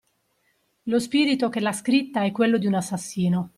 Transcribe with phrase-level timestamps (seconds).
[0.85, 3.49] Lo spirito che l'ha scritta è quello di un assassino.